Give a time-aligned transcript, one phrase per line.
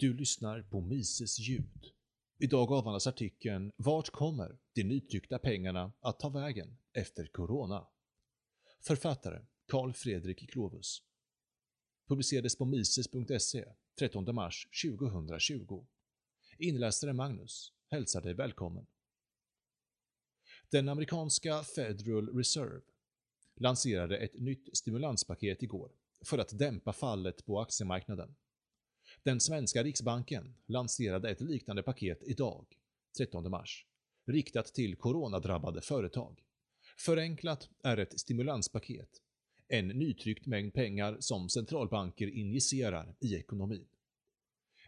[0.00, 1.92] Du lyssnar på Mises ljud.
[2.38, 7.86] Idag avhandlas artikeln “Vart kommer de nytryckta pengarna att ta vägen efter Corona?”
[8.80, 11.02] Författare Carl Fredrik Klovus.
[12.08, 13.64] Publicerades på mises.se
[13.98, 15.86] 13 mars 2020.
[16.58, 18.86] Inläsare Magnus hälsar dig välkommen.
[20.70, 22.82] Den amerikanska Federal Reserve
[23.56, 25.92] lanserade ett nytt stimulanspaket igår
[26.24, 28.36] för att dämpa fallet på aktiemarknaden.
[29.22, 32.66] Den svenska riksbanken lanserade ett liknande paket idag,
[33.16, 33.86] 13 mars,
[34.26, 36.42] riktat till coronadrabbade företag.
[36.98, 39.20] Förenklat är ett stimulanspaket
[39.72, 43.86] en nytryckt mängd pengar som centralbanker injicerar i ekonomin.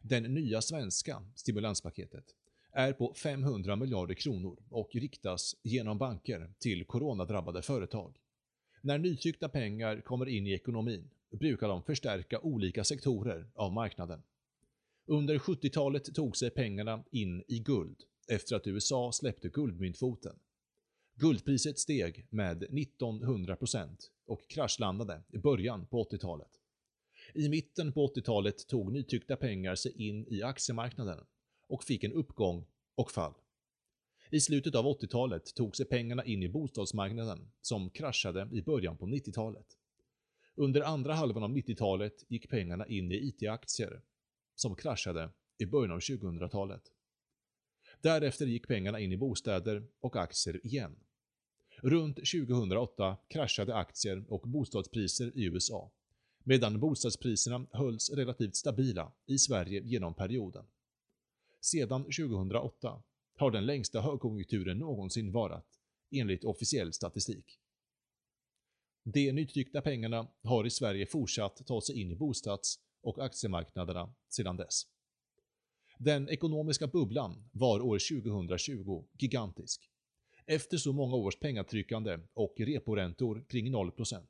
[0.03, 2.25] Den nya svenska stimulanspaketet
[2.73, 8.17] är på 500 miljarder kronor och riktas genom banker till coronadrabbade företag.
[8.81, 14.23] När nytryckta pengar kommer in i ekonomin brukar de förstärka olika sektorer av marknaden.
[15.07, 17.97] Under 70-talet tog sig pengarna in i guld
[18.29, 20.39] efter att USA släppte guldmyntfoten.
[21.15, 26.61] Guldpriset steg med 1900% och kraschlandade i början på 80-talet.
[27.35, 31.25] I mitten på 80-talet tog nytyckta pengar sig in i aktiemarknaden
[31.69, 33.35] och fick en uppgång och fall.
[34.31, 39.07] I slutet av 80-talet tog sig pengarna in i bostadsmarknaden som kraschade i början på
[39.07, 39.67] 90-talet.
[40.55, 44.03] Under andra halvan av 90-talet gick pengarna in i IT-aktier
[44.55, 46.83] som kraschade i början av 2000-talet.
[48.01, 50.97] Därefter gick pengarna in i bostäder och aktier igen.
[51.77, 55.91] Runt 2008 kraschade aktier och bostadspriser i USA,
[56.45, 60.65] medan bostadspriserna hölls relativt stabila i Sverige genom perioden.
[61.61, 63.03] Sedan 2008
[63.37, 65.67] har den längsta högkonjunkturen någonsin varat,
[66.11, 67.59] enligt officiell statistik.
[69.05, 74.57] De nytryckta pengarna har i Sverige fortsatt ta sig in i bostads och aktiemarknaderna sedan
[74.57, 74.83] dess.
[75.99, 79.91] Den ekonomiska bubblan var år 2020 gigantisk.
[80.47, 84.27] Efter så många års pengatryckande och reporäntor kring 0%.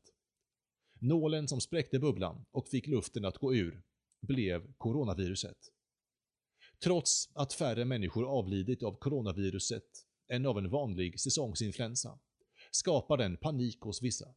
[1.00, 3.82] Nålen som spräckte bubblan och fick luften att gå ur
[4.20, 5.58] blev coronaviruset.
[6.84, 9.84] Trots att färre människor avlidit av coronaviruset
[10.28, 12.18] än av en vanlig säsongsinfluensa
[12.70, 14.34] skapar den panik hos vissa.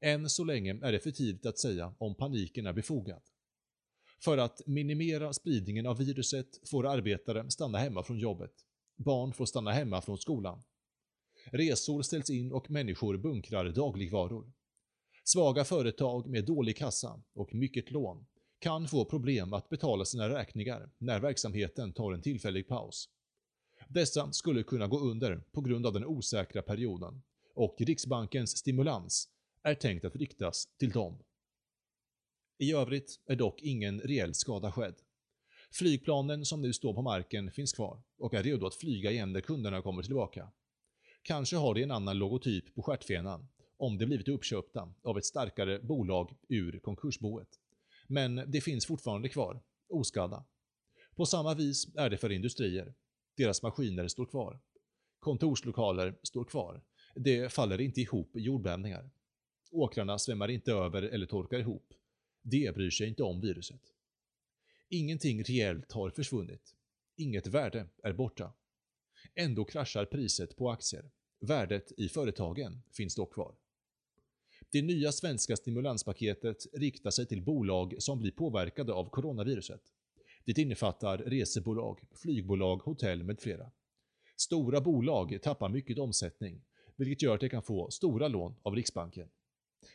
[0.00, 3.22] Än så länge är det för tidigt att säga om paniken är befogad.
[4.20, 8.52] För att minimera spridningen av viruset får arbetare stanna hemma från jobbet.
[8.96, 10.62] Barn får stanna hemma från skolan.
[11.44, 14.52] Resor ställs in och människor bunkrar dagligvaror.
[15.24, 18.26] Svaga företag med dålig kassa och mycket lån
[18.58, 23.08] kan få problem att betala sina räkningar när verksamheten tar en tillfällig paus.
[23.88, 27.22] Dessa skulle kunna gå under på grund av den osäkra perioden
[27.54, 29.28] och Riksbankens stimulans
[29.62, 31.18] är tänkt att riktas till dem.
[32.58, 34.94] I övrigt är dock ingen reell skada skedd.
[35.72, 39.40] Flygplanen som nu står på marken finns kvar och är redo att flyga igen när
[39.40, 40.50] kunderna kommer tillbaka.
[41.22, 45.78] Kanske har de en annan logotyp på stjärtfenan, om de blivit uppköpta av ett starkare
[45.78, 47.48] bolag ur konkursboet.
[48.06, 50.44] Men det finns fortfarande kvar, oskadda.
[51.16, 52.94] På samma vis är det för industrier.
[53.36, 54.60] Deras maskiner står kvar.
[55.18, 56.82] Kontorslokaler står kvar.
[57.14, 59.10] Det faller inte ihop i jordbävningar.
[59.70, 61.94] Åkrarna svämmar inte över eller torkar ihop.
[62.42, 63.82] Det bryr sig inte om viruset.
[64.88, 66.74] Ingenting reellt har försvunnit.
[67.16, 68.52] Inget värde är borta.
[69.34, 71.10] Ändå kraschar priset på aktier.
[71.40, 73.54] Värdet i företagen finns dock kvar.
[74.70, 79.82] Det nya svenska stimulanspaketet riktar sig till bolag som blir påverkade av coronaviruset.
[80.44, 83.70] Det innefattar resebolag, flygbolag, hotell med flera.
[84.36, 86.62] Stora bolag tappar mycket omsättning,
[86.96, 89.28] vilket gör att de kan få stora lån av Riksbanken.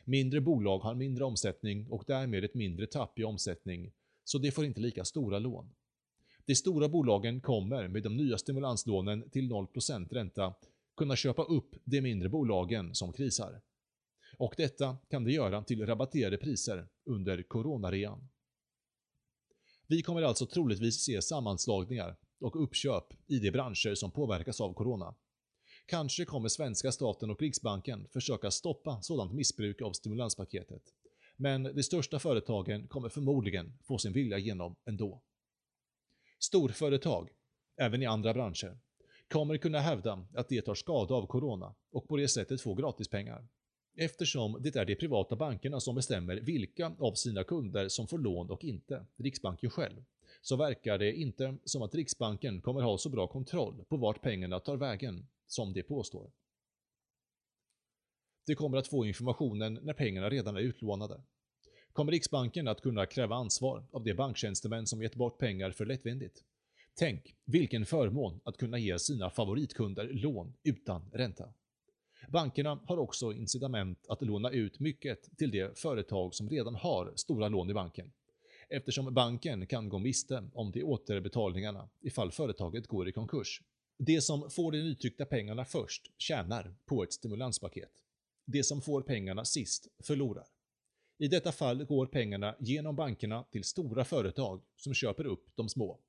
[0.06, 3.92] Mindre bolag har mindre omsättning och därmed ett mindre tapp i omsättning,
[4.24, 5.74] så de får inte lika stora lån.
[6.46, 10.54] De stora bolagen kommer med de nya stimulanslånen till 0% ränta
[10.98, 13.62] kunna köpa upp de mindre bolagen som krisar.
[14.38, 18.30] Och detta kan de göra till rabatterade priser under coronarean.
[19.88, 25.16] Vi kommer alltså troligtvis se sammanslagningar och uppköp i de branscher som påverkas av corona.
[25.86, 30.82] Kanske kommer svenska staten och Riksbanken försöka stoppa sådant missbruk av stimulanspaketet.
[31.38, 35.22] Men de största företagen kommer förmodligen få sin vilja igenom ändå.
[36.40, 37.30] Storföretag,
[37.78, 38.78] även i andra branscher,
[39.28, 43.48] kommer kunna hävda att de tar skada av corona och på det sättet få gratispengar.
[43.96, 48.50] Eftersom det är de privata bankerna som bestämmer vilka av sina kunder som får lån
[48.50, 50.04] och inte, Riksbanken själv,
[50.42, 54.60] så verkar det inte som att Riksbanken kommer ha så bra kontroll på vart pengarna
[54.60, 56.32] tar vägen som de påstår.
[58.46, 61.24] De kommer att få informationen när pengarna redan är utlånade.
[61.94, 66.44] Kommer Riksbanken att kunna kräva ansvar av de banktjänstemän som gett bort pengar för lättvindigt?
[66.96, 71.54] Tänk, vilken förmån att kunna ge sina favoritkunder lån utan ränta.
[72.30, 77.48] Bankerna har också incitament att låna ut mycket till de företag som redan har stora
[77.48, 78.12] lån i banken,
[78.70, 83.62] eftersom banken kan gå miste om de återbetalningarna ifall företaget går i konkurs.
[84.06, 87.92] De som får de nytryckta pengarna först tjänar på ett stimulanspaket.
[88.46, 90.46] De som får pengarna sist förlorar.
[91.18, 96.00] I detta fall går pengarna genom bankerna till stora företag som köper upp de små.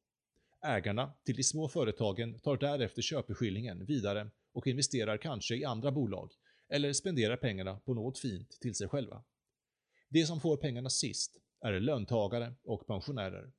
[0.62, 6.32] Ägarna till de små företagen tar därefter köpeskillingen vidare och investerar kanske i andra bolag
[6.68, 9.24] eller spenderar pengarna på något fint till sig själva.
[10.08, 13.52] De som får pengarna sist är löntagare och pensionärer.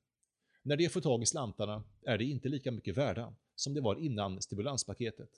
[0.62, 3.96] När de får tag i slantarna är de inte lika mycket värda som det var
[3.96, 5.30] innan stimulanspaketet.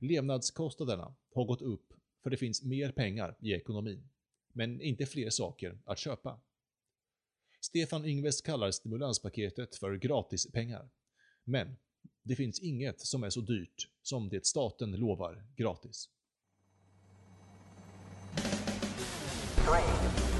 [0.00, 1.92] Levnadskostnaderna har gått upp
[2.22, 4.08] för det finns mer pengar i ekonomin,
[4.52, 6.40] men inte fler saker att köpa.
[7.60, 10.90] Stefan Ingves kallar stimulanspaketet för gratispengar.
[11.44, 11.76] Men
[12.22, 16.08] det finns inget som är så dyrt som det staten lovar gratis.
[19.66, 20.35] Three.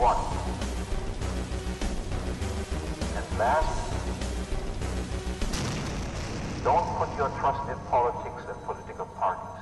[0.00, 0.16] one.
[3.16, 3.68] And last,
[6.64, 9.59] don't put your trust in politics and political parties.